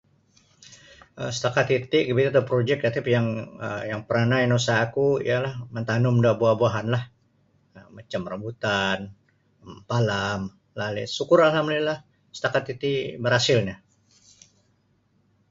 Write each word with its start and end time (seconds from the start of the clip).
um 1.21 1.29
Satakat 1.37 1.67
iti 1.79 1.99
kimio 2.07 2.29
da 2.35 2.41
parujik 2.47 2.79
tapi 2.81 3.09
um 3.11 3.15
yang 3.17 3.27
yang 3.89 4.01
paranah 4.07 4.39
niusaha 4.49 4.83
ku 4.95 5.05
ialah 5.29 5.53
mantanum 5.75 6.15
da 6.25 6.31
buah-buahan 6.39 6.87
lah 6.93 7.03
macam 7.97 8.21
rambutan 8.31 8.97
mampalam 9.67 10.41
lalit 10.79 11.07
syukur 11.17 11.39
Alhamdulillah 11.47 11.97
setakat 12.37 12.63
titi 12.67 12.93
barasil 13.23 13.59
nio. 13.67 13.77